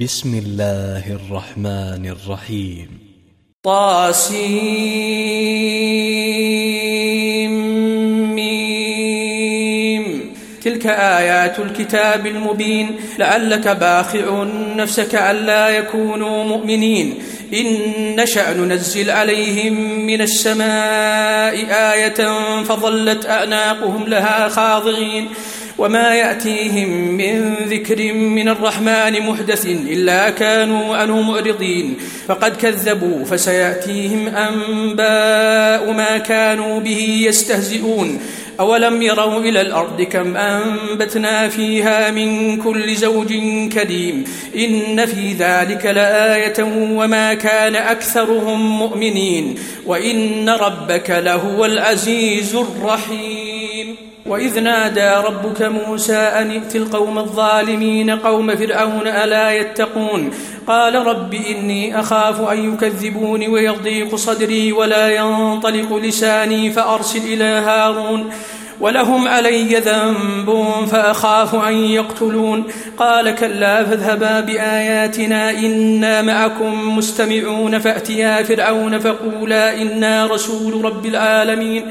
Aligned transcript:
بسم 0.00 0.34
الله 0.34 1.12
الرحمن 1.12 2.06
الرحيم 2.06 2.88
طاسيم 3.62 4.94
تلك 10.62 10.86
آيات 10.86 11.58
الكتاب 11.58 12.26
المبين 12.26 12.96
لعلك 13.18 13.68
باخع 13.68 14.44
نفسك 14.76 15.14
ألا 15.14 15.68
يكونوا 15.68 16.44
مؤمنين 16.44 17.14
إن 17.52 17.66
نشأ 18.16 18.54
ننزل 18.54 19.10
عليهم 19.10 20.06
من 20.06 20.20
السماء 20.20 21.54
آية 21.92 22.28
فظلت 22.62 23.26
أعناقهم 23.26 24.04
لها 24.04 24.48
خاضعين 24.48 25.28
وما 25.78 26.14
يأتيهم 26.14 26.88
من 27.16 27.54
ذكر 27.54 28.12
من 28.12 28.48
الرحمن 28.48 29.20
محدث 29.26 29.66
إلا 29.66 30.30
كانوا 30.30 30.96
عنه 30.96 31.22
معرضين 31.22 31.96
فقد 32.28 32.56
كذبوا 32.56 33.24
فسيأتيهم 33.24 34.28
أنباء 34.28 35.92
ما 35.92 36.18
كانوا 36.18 36.80
به 36.80 37.24
يستهزئون. 37.28 38.20
أولم 38.60 39.02
يروا 39.02 39.40
إلى 39.40 39.60
الأرض 39.60 40.02
كم 40.02 40.36
أنبتنا 40.36 41.48
فيها 41.48 42.10
من 42.10 42.56
كل 42.56 42.94
زوج 42.94 43.28
كريم. 43.72 44.24
إن 44.56 45.06
في 45.06 45.32
ذلك 45.32 45.86
لآية 45.86 46.64
وما 46.92 47.34
كان 47.34 47.76
أكثرهم 47.76 48.78
مؤمنين. 48.78 49.54
وإن 49.86 50.48
ربك 50.48 51.10
لهو 51.10 51.64
العزيز 51.64 52.54
الرحيم. 52.54 53.43
وإذ 54.26 54.60
نادى 54.60 55.10
ربك 55.26 55.62
موسى 55.62 56.16
أن 56.16 56.50
ائت 56.50 56.76
القوم 56.76 57.18
الظالمين 57.18 58.10
قوم 58.10 58.56
فرعون 58.56 59.06
ألا 59.06 59.52
يتقون؟ 59.52 60.30
قال 60.66 61.06
رب 61.06 61.34
إني 61.34 62.00
أخاف 62.00 62.40
أن 62.40 62.72
يكذبون 62.72 63.48
ويضيق 63.48 64.14
صدري 64.14 64.72
ولا 64.72 65.08
ينطلق 65.08 65.96
لساني 65.96 66.72
فأرسل 66.72 67.18
إلى 67.18 67.44
هارون 67.44 68.30
ولهم 68.80 69.28
علي 69.28 69.74
ذنب 69.76 70.64
فأخاف 70.90 71.54
أن 71.54 71.74
يقتلون. 71.74 72.64
قال 72.98 73.34
كلا 73.34 73.84
فاذهبا 73.84 74.40
بآياتنا 74.40 75.50
إنا 75.50 76.22
معكم 76.22 76.98
مستمعون 76.98 77.78
فأتيا 77.78 78.42
فرعون 78.42 78.98
فقولا 78.98 79.82
إنا 79.82 80.26
رسول 80.26 80.84
رب 80.84 81.06
العالمين. 81.06 81.84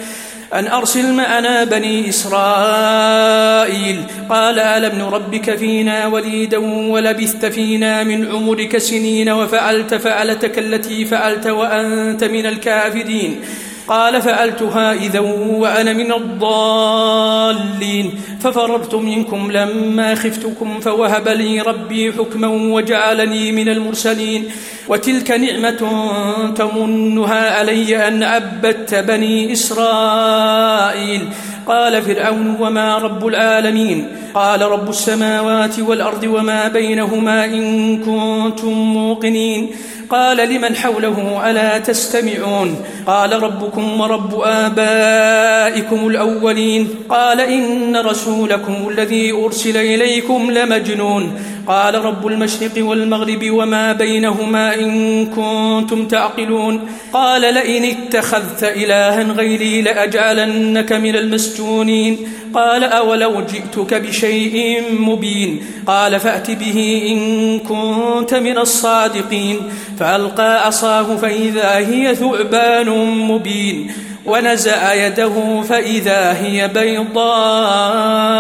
أن 0.54 0.68
أرسل 0.68 1.14
معنا 1.14 1.64
بني 1.64 2.10
إسرائيل. 2.10 4.04
قال 4.30 4.60
ألم 4.60 5.00
نربك 5.00 5.56
فينا 5.56 6.08
وليدا 6.08 6.58
ولبثت 6.92 7.46
فينا 7.46 8.04
من 8.04 8.32
عمرك 8.32 8.78
سنين 8.78 9.30
وفعلت 9.30 9.94
فعلتك 9.94 10.60
التي 10.60 11.06
فعلت 11.06 11.48
وأنت 11.48 12.24
من 12.24 12.46
الكافرين. 12.46 13.40
قال 13.88 14.22
فعلتها 14.22 14.94
إذا 14.94 15.20
وأنا 15.20 15.94
من 15.94 16.14
الضالين 16.14 18.12
ففررت 18.42 18.96
منكم 18.96 19.52
لما 19.52 20.16
خفتكم 20.16 20.80
فوهب 20.80 21.28
لي 21.28 21.62
ربي 21.62 22.14
حكما 22.14 22.48
وجعلني 22.48 23.52
من 23.52 23.70
المرسلين 23.70 24.46
وتلك 24.88 25.32
نعمة 25.32 26.12
تمنها 26.56 27.60
علي 27.60 28.08
أن 28.08 28.24
عبدت 28.24 28.96
بني 28.96 29.54
إسرائيل 29.54 31.30
قال 31.68 32.02
فرعون 32.02 32.58
وما 32.60 32.98
رب 32.98 33.28
العالمين 33.28 34.08
قال 34.34 34.62
رب 34.62 34.90
السماوات 34.90 35.80
والأرض 35.80 36.24
وما 36.24 36.68
بينهما 36.68 37.46
إن 37.46 37.98
كنتم 37.98 38.72
موقنين 38.72 39.70
قال 40.10 40.38
لمن 40.38 40.76
حوله 40.76 41.50
ألا 41.50 41.78
تستمعون 41.78 42.86
قال 43.08 43.44
ربكم 43.44 44.02
ورب 44.02 44.42
آبائكم 44.42 46.08
الأولين 46.08 46.88
قال 47.10 47.42
إن 47.42 47.98
رسولكم 47.98 48.90
الذي 48.90 49.32
أرسل 49.32 49.78
إليكم 49.78 50.52
لمجنون 50.52 51.40
قال 51.68 52.06
رب 52.06 52.28
المشرق 52.28 52.72
والمغرب 52.78 53.50
وما 53.50 53.94
بينهما 53.94 54.76
إن 54.76 55.26
كنتم 55.26 56.08
تعقلون. 56.08 56.88
قال 57.14 57.42
لئن 57.42 57.84
اتخذت 57.86 58.64
إلها 58.64 59.24
غيري 59.24 59.82
لأجعلنك 59.82 60.94
من 60.94 61.16
المسجونين. 61.16 62.18
قال 62.54 62.84
أولو 62.84 63.42
جئتك 63.42 63.94
بشيء 63.94 64.84
مبين. 65.00 65.62
قال 65.88 66.20
فأت 66.20 66.52
به 66.52 67.04
إن 67.08 67.60
كنت 67.60 68.34
من 68.34 68.58
الصادقين. 68.58 69.58
فألقى 70.00 70.66
عصاه 70.66 71.16
فإذا 71.16 71.78
هي 71.78 72.16
ثعبان 72.16 72.90
مبين. 73.18 73.92
ونزع 74.26 74.94
يده 74.94 75.62
فإذا 75.70 76.38
هي 76.42 76.68
بيضاء. 76.68 78.33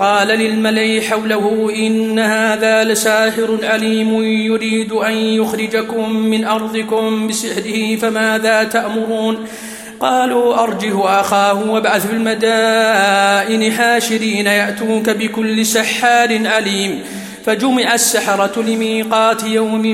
قال 0.00 0.28
للملئ 0.28 1.00
حوله 1.00 1.72
إن 1.76 2.18
هذا 2.18 2.84
لساحر 2.84 3.58
عليم 3.62 4.22
يريد 4.22 4.92
أن 4.92 5.12
يخرجكم 5.12 6.16
من 6.16 6.44
أرضكم 6.44 7.26
بسحره 7.26 7.96
فماذا 7.96 8.64
تأمرون؟ 8.64 9.46
قالوا 10.00 10.62
أرجه 10.62 11.20
أخاه 11.20 11.70
وابعث 11.70 12.06
في 12.06 12.12
المدائن 12.12 13.72
حاشرين 13.72 14.46
يأتوك 14.46 15.10
بكل 15.10 15.66
سحار 15.66 16.46
عليم 16.46 17.00
فجمع 17.46 17.94
السحرة 17.94 18.62
لميقات 18.62 19.44
يوم 19.44 19.86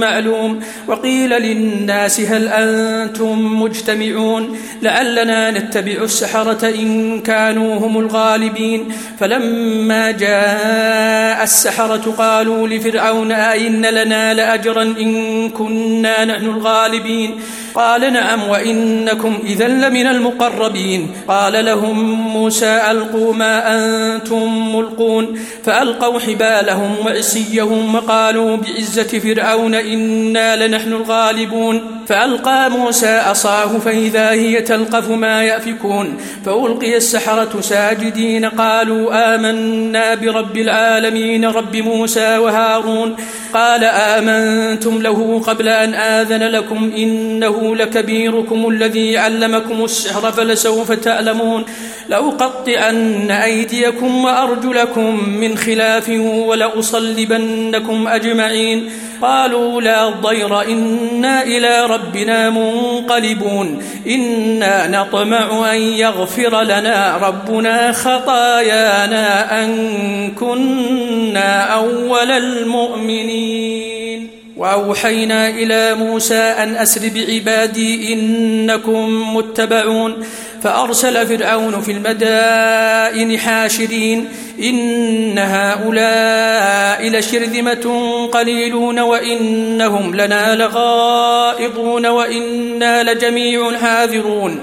معلوم 0.00 0.60
وقيل 0.86 1.30
للناس 1.30 2.20
هل 2.20 2.48
أنتم 2.48 3.62
مجتمعون 3.62 4.58
لعلنا 4.82 5.50
نتبع 5.50 6.02
السحرة 6.02 6.68
إن 6.68 7.20
كانوا 7.20 7.74
هم 7.74 7.98
الغالبين 7.98 8.88
فلما 9.18 10.10
جاء 10.10 11.42
السحرة 11.42 12.14
قالوا 12.18 12.68
لفرعون 12.68 13.32
أئن 13.32 13.86
لنا 13.86 14.34
لأجرا 14.34 14.82
إن 14.82 15.48
كنا 15.50 16.24
نحن 16.24 16.44
الغالبين 16.44 17.40
قال 17.74 18.12
نعم 18.12 18.48
وإنكم 18.48 19.38
إذا 19.44 19.68
لمن 19.68 20.06
المقربين. 20.06 21.10
قال 21.28 21.64
لهم 21.64 22.12
موسى 22.12 22.82
ألقوا 22.90 23.34
ما 23.34 23.74
أنتم 23.74 24.76
ملقون. 24.76 25.40
فألقوا 25.64 26.20
حبالهم 26.20 26.94
وعصيهم 27.06 27.94
وقالوا 27.94 28.56
بعزة 28.56 29.18
فرعون 29.18 29.74
إنا 29.74 30.66
لنحن 30.66 30.92
الغالبون. 30.92 31.80
فألقى 32.08 32.70
موسى 32.70 33.18
عصاه 33.18 33.78
فإذا 33.78 34.30
هي 34.30 34.60
تلقف 34.60 35.10
ما 35.10 35.42
يأفكون. 35.42 36.16
فألقي 36.44 36.96
السحرة 36.96 37.60
ساجدين 37.60 38.44
قالوا 38.44 39.34
آمنا 39.34 40.14
برب 40.14 40.56
العالمين 40.56 41.44
رب 41.44 41.76
موسى 41.76 42.38
وهارون. 42.38 43.16
قال 43.54 43.84
آمنتم 43.84 45.02
له 45.02 45.42
قبل 45.46 45.68
أن 45.68 45.94
آذن 45.94 46.42
لكم 46.42 46.92
إنه 46.96 47.59
لكبيركم 47.62 48.68
الذي 48.68 49.18
علمكم 49.18 49.84
السحر 49.84 50.32
فلسوف 50.32 50.92
تعلمون 50.92 51.64
لأقطعن 52.08 53.30
أيديكم 53.30 54.24
وأرجلكم 54.24 55.28
من 55.28 55.58
خلاف 55.58 56.08
ولأصلبنكم 56.18 58.08
أجمعين 58.08 58.90
قالوا 59.22 59.80
لا 59.80 60.08
ضير 60.08 60.62
إنا 60.62 61.42
إلى 61.42 61.86
ربنا 61.86 62.50
منقلبون 62.50 63.82
إنا 64.06 64.88
نطمع 64.88 65.72
أن 65.72 65.78
يغفر 65.80 66.62
لنا 66.62 67.16
ربنا 67.22 67.92
خطايانا 67.92 69.64
أن 69.64 70.30
كنا 70.30 71.62
أول 71.62 72.30
المؤمنين 72.30 73.99
وأوحينا 74.60 75.48
إلى 75.48 75.94
موسى 75.94 76.34
أن 76.34 76.76
أسر 76.76 77.00
بعبادي 77.14 78.12
إنكم 78.12 79.36
متبعون 79.36 80.26
فأرسل 80.62 81.26
فرعون 81.26 81.80
في 81.80 81.92
المدائن 81.92 83.38
حاشرين 83.38 84.28
إن 84.62 85.38
هؤلاء 85.38 87.08
لشرذمة 87.08 88.08
قليلون 88.32 88.98
وإنهم 88.98 90.14
لنا 90.14 90.54
لغائضون 90.54 92.06
وإنا 92.06 93.12
لجميع 93.12 93.78
حاذرون. 93.78 94.60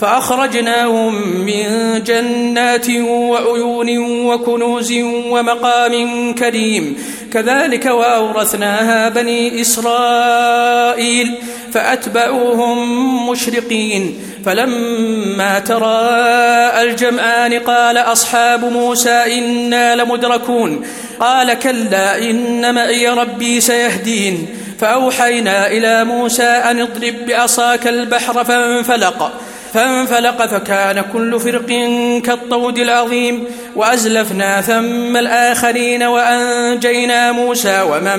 فأخرجناهم 0.00 1.38
من 1.38 1.66
جنات 2.06 2.90
وعيون 3.06 3.98
وكنوز 4.26 4.92
ومقام 5.30 6.34
كريم. 6.34 6.96
كذلك 7.34 7.86
وأورثناها 7.86 9.08
بني 9.08 9.60
إسرائيل 9.60 11.34
فأتبعوهم 11.72 13.30
مشرقين. 13.30 14.20
فلما 14.46 15.58
تراءى 15.58 16.82
الجمعان 16.82 17.52
قال 17.52 17.96
أصحاب 17.96 18.64
موسى 18.64 19.38
إنا 19.38 19.94
لمدركون. 19.94 20.86
قال 21.20 21.54
كلا 21.54 22.18
إن 22.18 22.74
معي 22.74 23.08
ربي 23.08 23.60
سيهدين. 23.60 24.48
فأوحينا 24.80 25.66
إلى 25.66 26.04
موسى 26.04 26.42
أن 26.42 26.80
اضرب 26.80 27.14
بعصاك 27.26 27.88
البحر 27.88 28.44
فانفلق. 28.44 29.32
فانفلق 29.74 30.46
فكان 30.46 31.04
كل 31.12 31.40
فرق 31.40 31.66
كالطود 32.24 32.78
العظيم. 32.78 33.44
وأزلفنا 33.76 34.60
ثم 34.60 35.16
الآخرين 35.16 36.02
وأنجينا 36.02 37.32
موسى 37.32 37.82
ومن 37.90 38.18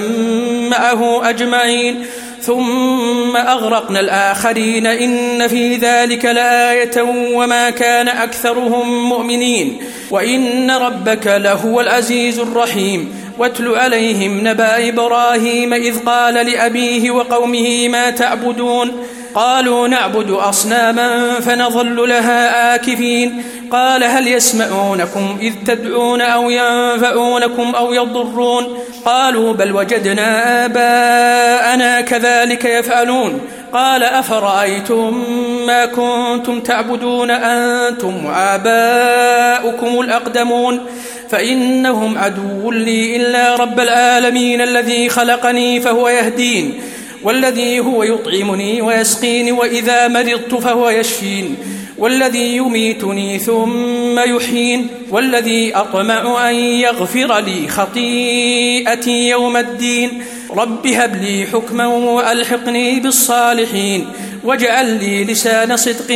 معه 0.69 1.29
أجمعين. 1.29 2.05
ثم 2.41 3.37
أغرقنا 3.37 3.99
الآخرين 3.99 4.87
إن 4.87 5.47
في 5.47 5.75
ذلك 5.75 6.25
لآية 6.25 7.01
وما 7.33 7.69
كان 7.69 8.07
أكثرهم 8.07 9.09
مؤمنين. 9.09 9.77
وإن 10.11 10.71
ربك 10.71 11.27
لهو 11.27 11.81
العزيز 11.81 12.39
الرحيم. 12.39 13.25
واتل 13.37 13.75
عليهم 13.75 14.47
نبأ 14.47 14.89
إبراهيم 14.89 15.73
إذ 15.73 15.99
قال 15.99 16.33
لأبيه 16.33 17.11
وقومه 17.11 17.87
ما 17.87 18.09
تعبدون؟ 18.09 18.91
قالوا 19.35 19.87
نعبد 19.87 20.31
أصناما 20.31 21.39
فنظل 21.39 22.09
لها 22.09 22.75
آكفين. 22.75 23.43
قال 23.71 24.03
هل 24.03 24.27
يسمعونكم 24.27 25.37
إذ 25.41 25.53
تدعون 25.65 26.21
أو 26.21 26.49
ينفعونكم 26.49 27.75
أو 27.75 27.93
يضرون؟ 27.93 28.77
قالوا 29.05 29.53
بل 29.53 29.71
وجدنا 29.71 30.65
آباءنا 30.65 32.01
كذلك 32.01 32.65
يفعلون. 32.65 33.41
قال 33.73 34.03
أفرأيتم 34.03 35.23
ما 35.67 35.85
كنتم 35.85 36.59
تعبدون 36.59 37.31
أنتم 37.31 38.25
وآباؤكم 38.25 40.01
الأقدمون؟ 40.01 40.85
فإنهم 41.29 42.17
عدو 42.17 42.71
لي 42.71 43.15
إلا 43.15 43.55
رب 43.55 43.79
العالمين 43.79 44.61
الذي 44.61 45.09
خلقني 45.09 45.79
فهو 45.81 46.09
يهدين. 46.09 46.81
والذي 47.25 47.79
هو 47.79 48.03
يطعمني 48.03 48.81
ويسقيني 48.81 49.51
وإذا 49.51 50.07
مرضت 50.07 50.55
فهو 50.55 50.89
يشفين. 50.89 51.55
والذي 51.97 52.55
يميتني 52.55 53.39
ثم 53.39 54.19
يحيين. 54.19 54.87
والذي 55.09 55.75
أطمع 55.75 56.49
أن 56.49 56.55
يغفر 56.55 57.39
لي 57.39 57.67
خطيئتي 57.67 59.29
يوم 59.29 59.57
الدين. 59.57 60.23
رب 60.51 60.87
هب 60.87 61.15
لي 61.23 61.45
حكما 61.53 61.87
وألحقني 61.87 62.99
بالصالحين. 62.99 64.07
واجعل 64.43 64.99
لي 64.99 65.23
لسان 65.23 65.77
صدق 65.77 66.07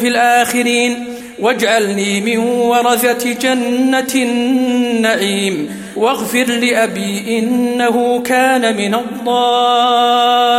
في 0.00 0.08
الآخرين. 0.08 1.13
واجعلني 1.38 2.20
من 2.20 2.38
ورثة 2.38 3.32
جنة 3.32 4.14
النعيم. 4.14 5.84
واغفر 5.96 6.44
لأبي 6.44 7.38
إنه 7.38 8.22
كان 8.22 8.76
من 8.76 8.94
الضالين. 8.94 10.58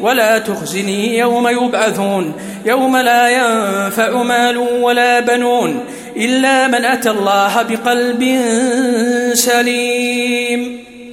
ولا 0.00 0.38
تخزني 0.38 1.18
يوم 1.18 1.48
يبعثون. 1.48 2.32
يوم 2.66 2.96
لا 2.96 3.28
ينفع 3.28 4.22
مال 4.22 4.58
ولا 4.58 5.20
بنون 5.20 5.84
إلا 6.16 6.66
من 6.66 6.84
أتى 6.84 7.10
الله 7.10 7.62
بقلب 7.62 8.40
سليم. 9.34 10.85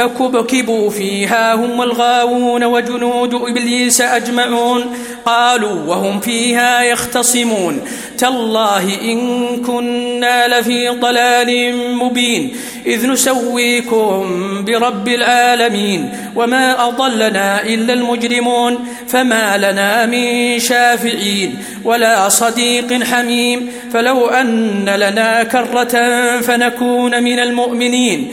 فكبكبوا 0.00 0.90
فيها 0.90 1.54
هم 1.54 1.82
الغاوون 1.82 2.64
وجنود 2.64 3.34
إبليس 3.34 4.00
أجمعون. 4.00 4.84
قالوا 5.26 5.86
وهم 5.86 6.20
فيها 6.20 6.82
يختصمون. 6.82 7.80
تالله 8.18 8.94
إن 9.02 9.56
كنا 9.66 10.60
لفي 10.60 10.88
ضلال 10.88 11.76
مبين. 11.96 12.56
إذ 12.86 13.06
نسويكم 13.06 14.24
برب 14.64 15.08
العالمين. 15.08 16.08
وما 16.36 16.88
أضلنا 16.88 17.62
إلا 17.62 17.92
المجرمون. 17.92 18.78
فما 19.08 19.58
لنا 19.58 20.06
من 20.06 20.58
شافعين. 20.58 21.54
ولا 21.84 22.28
صديق 22.28 23.04
حميم. 23.04 23.72
فلو 23.92 24.26
أن 24.26 24.88
لنا 24.88 25.42
كرة 25.42 25.92
فنكون 26.40 27.22
من 27.22 27.38
المؤمنين. 27.38 28.32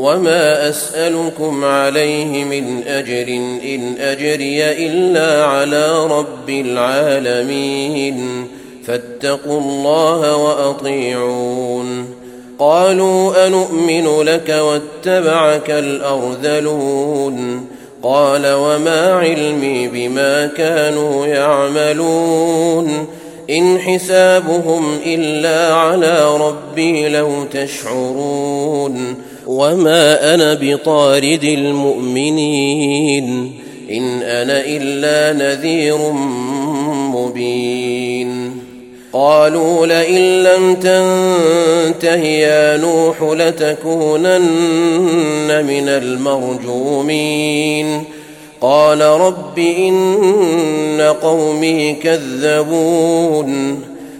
وما 0.00 0.68
أسألكم 0.68 1.64
عليه 1.64 2.44
من 2.44 2.82
أجر 2.86 3.28
إن 3.64 3.94
أجري 3.98 4.86
إلا 4.86 5.44
على 5.44 6.06
رب 6.06 6.50
العالمين 6.50 8.46
فاتقوا 8.84 9.60
الله 9.60 10.36
وأطيعون 10.36 12.06
قالوا 12.58 13.46
أنؤمن 13.46 14.22
لك 14.22 14.48
واتبعك 14.48 15.70
الأرذلون 15.70 17.66
قال 18.02 18.52
وما 18.52 19.12
علمي 19.12 19.88
بما 19.88 20.46
كانوا 20.46 21.26
يعملون 21.26 23.06
إن 23.50 23.78
حسابهم 23.78 24.98
إلا 25.06 25.74
على 25.74 26.36
ربي 26.36 27.08
لو 27.08 27.44
تشعرون 27.44 29.29
وما 29.50 30.34
أنا 30.34 30.54
بطارد 30.54 31.44
المؤمنين 31.44 32.82
ان 33.90 34.22
أنا 34.22 34.60
الا 34.66 35.32
نذير 35.32 35.98
مبين 37.14 38.60
قالوا 39.12 39.86
لئن 39.86 40.42
لم 40.42 40.74
تنته 40.74 42.24
يا 42.24 42.76
نوح 42.76 43.22
لتكونن 43.22 44.38
من 45.66 45.88
المرجومين 45.88 47.44
قال 48.60 49.00
رب 49.00 49.58
ان 49.58 51.14
قومي 51.22 51.92
كذبون 51.92 53.80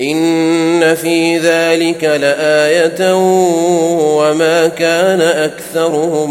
إن 0.00 0.94
في 0.94 1.38
ذلك 1.38 2.04
لآية 2.04 3.14
وما 4.18 4.68
كان 4.68 5.20
أكثرهم 5.20 6.30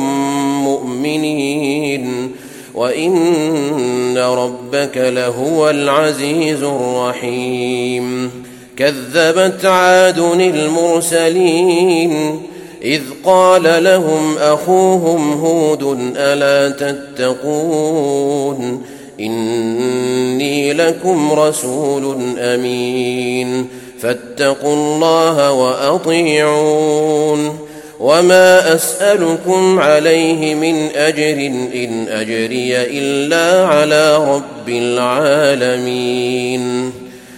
مؤمنين 0.63 2.31
وإن 2.73 4.17
ربك 4.17 4.97
لهو 4.97 5.69
العزيز 5.69 6.63
الرحيم 6.63 8.31
كذبت 8.77 9.65
عاد 9.65 10.19
المرسلين 10.41 12.41
إذ 12.83 13.01
قال 13.25 13.83
لهم 13.83 14.37
أخوهم 14.37 15.33
هود 15.33 16.13
ألا 16.17 16.69
تتقون 16.69 18.81
إني 19.19 20.73
لكم 20.73 21.33
رسول 21.33 22.15
أمين. 22.39 23.67
فاتقوا 24.01 24.75
الله 24.75 25.51
وأطيعون. 25.51 27.57
وما 27.99 28.75
أسألكم 28.75 29.79
عليه 29.79 30.55
من 30.55 30.87
أجر 30.95 31.51
إن 31.75 32.07
أجري 32.09 32.77
إلا 32.77 33.67
على 33.67 34.17
رب 34.17 34.69
العالمين. 34.69 36.91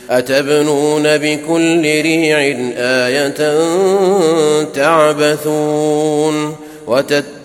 أتبنون 0.09 1.17
بكل 1.17 1.81
ريع 1.81 2.57
آية 2.77 3.63
تعبثون. 4.63 6.55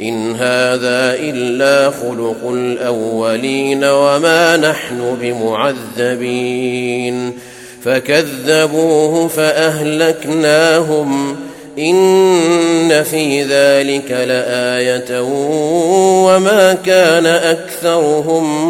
إن 0.00 0.32
هذا 0.32 1.16
إلا 1.20 1.90
خلق 1.90 2.50
الأولين 2.52 3.84
وما 3.84 4.56
نحن 4.56 5.16
بمعذبين. 5.20 7.32
فكذبوه 7.84 9.28
فأهلكناهم. 9.28 11.36
إن 11.78 13.02
في 13.02 13.42
ذلك 13.42 14.10
لآية. 14.10 15.22
وما 16.24 16.76
كان 16.86 17.26
أكثرهم 17.26 18.68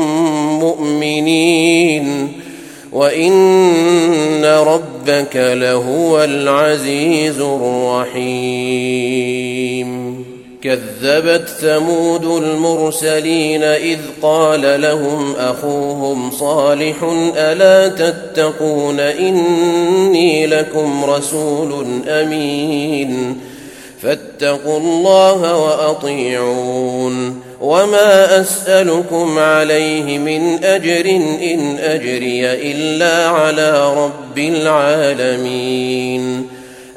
مؤمنين. 0.60 2.32
وإن 2.92 4.44
ربك 4.44 5.36
لهو 5.36 6.24
العزيز 6.24 7.40
الرحيم. 7.40 10.07
كذبت 10.62 11.48
ثمود 11.48 12.24
المرسلين 12.24 13.62
إذ 13.62 13.98
قال 14.22 14.80
لهم 14.80 15.34
أخوهم 15.36 16.30
صالح 16.30 16.96
ألا 17.36 17.88
تتقون 17.88 19.00
إني 19.00 20.46
لكم 20.46 21.04
رسول 21.04 21.86
أمين 22.08 23.40
فاتقوا 24.02 24.78
الله 24.78 25.56
وأطيعون 25.56 27.40
وما 27.60 28.40
أسألكم 28.40 29.38
عليه 29.38 30.18
من 30.18 30.64
أجر 30.64 31.10
إن 31.52 31.78
أجري 31.78 32.52
إلا 32.52 33.28
على 33.28 33.94
رب 33.94 34.38
العالمين 34.38 35.78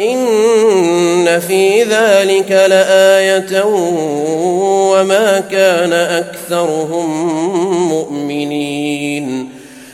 إن 0.00 1.40
في 1.40 1.82
ذلك 1.82 2.50
لآية 2.50 3.64
وما 4.92 5.40
كان 5.40 5.92
أكثرهم 5.92 7.08
مؤمنين 7.88 9.48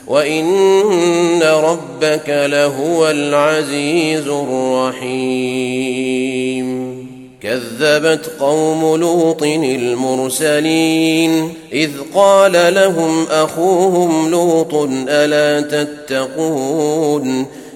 وإن 0.07 1.43
ربك 1.43 2.29
لهو 2.29 3.11
العزيز 3.11 4.29
الرحيم 4.29 5.75
كذبت 7.43 8.31
قوم 8.41 8.97
لوط 8.97 9.43
المرسلين 9.43 10.75
إذ 11.73 11.91
قال 12.15 12.75
لهم 12.75 13.27
أخوهم 13.31 14.31
لوط 14.31 14.75
ألا 15.09 15.61
تتقون 15.61 17.47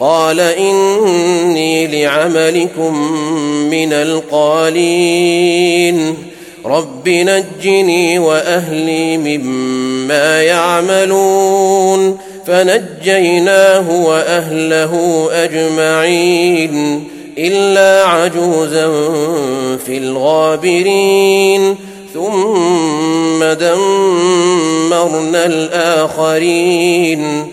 قال 0.00 0.40
إني 0.40 1.86
لعملكم 1.86 3.12
من 3.70 3.92
القالين. 3.92 6.14
رب 6.66 7.08
نجني 7.08 8.18
وأهلي 8.18 9.18
مما 9.18 10.42
يعملون. 10.42 12.18
فنجيناه 12.46 14.04
وأهله 14.04 15.28
أجمعين. 15.32 17.04
إلا 17.38 18.04
عجوزا 18.04 18.86
في 19.86 19.98
الغابرين. 19.98 21.76
ثم 22.14 23.44
دمرنا 23.44 25.46
الآخرين. 25.46 27.52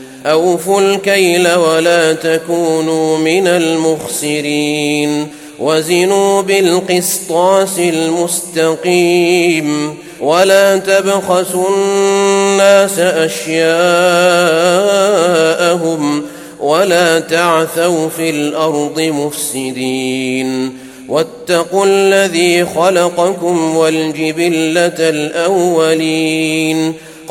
اوفوا 0.25 0.81
الكيل 0.81 1.53
ولا 1.53 2.13
تكونوا 2.13 3.17
من 3.17 3.47
المخسرين 3.47 5.27
وزنوا 5.59 6.41
بالقسطاس 6.41 7.79
المستقيم 7.79 9.17
ولا 10.21 10.77
تبخسوا 10.77 11.69
الناس 11.69 12.99
أشياءهم 12.99 13.61
ولا 16.59 17.19
تعثوا 17.19 18.09
في 18.09 18.29
الأرض 18.29 18.99
مفسدين 18.99 20.77
واتقوا 21.09 21.85
الذي 21.85 22.65
خلقكم 22.65 23.77
والجبلة 23.77 25.09
الأولين 25.09 26.93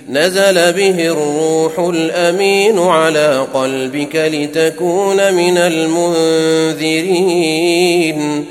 نزل 0.09 0.72
به 0.72 1.07
الروح 1.07 1.79
الأمين 1.79 2.79
على 2.79 3.46
قلبك 3.55 4.14
لتكون 4.14 5.35
من 5.35 5.59
المنذرين. 5.59 8.44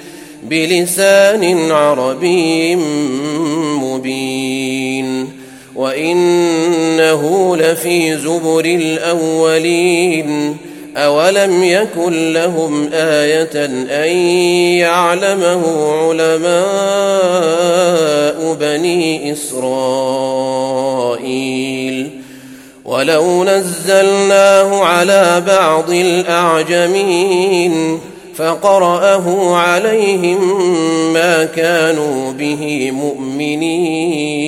بلسان 0.44 1.72
عربي 1.72 2.76
مبين. 2.76 4.57
وانه 5.78 7.56
لفي 7.58 8.18
زبر 8.18 8.66
الاولين 8.66 10.58
اولم 10.98 11.64
يكن 11.64 12.34
لهم 12.34 12.90
إيه 12.94 13.66
ان 13.66 13.88
يعلمه 14.78 15.92
علماء 15.92 16.58
بني 18.60 19.32
اسرائيل 19.32 20.88
ولو 22.86 23.44
نزلناه 23.44 24.84
على 24.84 25.44
بعض 25.48 25.90
الاعجمين 25.90 27.28
فقراه 28.36 29.56
عليهم 29.56 30.64
ما 31.14 31.44
كانوا 31.44 32.32
به 32.32 32.92
مؤمنين 32.92 34.48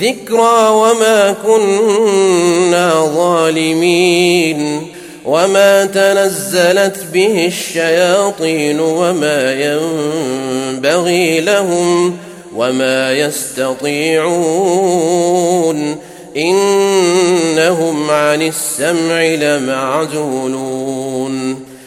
ذكرى 0.00 0.68
وما 0.68 1.34
كنا 1.46 3.10
ظالمين 3.14 4.86
وما 5.24 5.84
تنزلت 5.84 7.04
به 7.12 7.46
الشياطين 7.46 8.80
وما 8.80 9.52
ينبغي 9.52 11.40
لهم 11.40 12.16
وما 12.56 13.12
يستطيعون 13.12 14.36
إنهم 16.36 18.10
عن 18.10 18.42
السمع 18.42 19.22
لمعزولون 19.22 21.05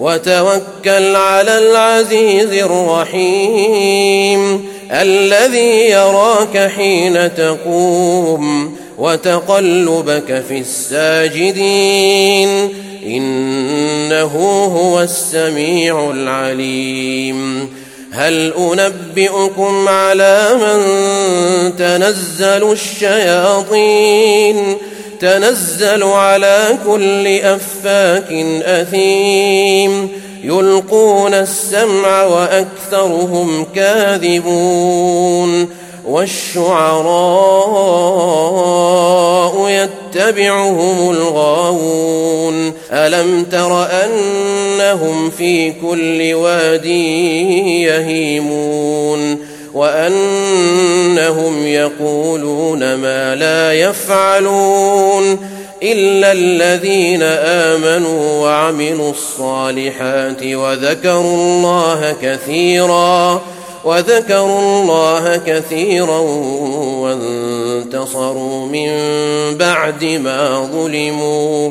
وتوكل 0.00 1.16
على 1.16 1.58
العزيز 1.58 2.52
الرحيم 2.52 4.64
الذي 4.90 5.90
يراك 5.90 6.70
حين 6.76 7.34
تقوم 7.34 8.76
وتقلبك 8.98 10.42
في 10.48 10.58
الساجدين 10.58 12.48
إنه 13.06 14.64
هو 14.76 15.02
السميع 15.02 16.10
العليم 16.10 17.68
هل 18.12 18.52
أنبئكم 18.58 19.88
على 19.88 20.48
من 20.60 20.80
تنزل 21.76 22.72
الشياطين 22.72 24.76
تنزل 25.20 26.02
على 26.02 26.78
كل 26.86 27.26
أفاك 27.26 28.32
أثيم. 28.62 30.08
يلقون 30.44 31.34
السمع 31.34 32.22
وأكثرهم 32.24 33.66
كاذبون. 33.74 35.68
والشعراء 36.08 37.48
يتبعهم 39.68 41.10
الغاوون. 41.10 42.72
ألم 42.92 43.44
تر 43.44 43.86
أنهم 44.04 45.30
في 45.30 45.70
كل 45.70 46.34
واد 46.34 46.86
يهيمون؟ 47.86 49.49
وأنهم 49.74 51.66
يقولون 51.66 52.94
ما 52.94 53.34
لا 53.34 53.72
يفعلون 53.72 55.38
إلا 55.82 56.32
الذين 56.32 57.22
آمنوا 57.22 58.42
وعملوا 58.42 59.10
الصالحات 59.10 60.42
وذكروا 60.42 61.36
الله 61.36 62.16
كثيرا 62.22 63.42
وذكروا 63.84 64.60
الله 64.60 65.36
كثيرا 65.46 66.18
وانتصروا 67.00 68.66
من 68.66 68.90
بعد 69.56 70.04
ما 70.04 70.68
ظلموا 70.72 71.70